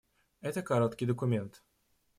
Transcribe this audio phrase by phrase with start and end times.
[0.41, 1.61] Это короткий документ.